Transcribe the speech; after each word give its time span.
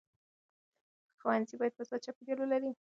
ښوونځی 1.19 1.55
باید 1.59 1.77
مثبت 1.79 1.99
چاپېریال 2.05 2.39
ولري. 2.41 2.71